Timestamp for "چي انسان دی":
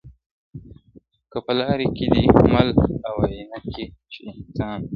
4.11-4.89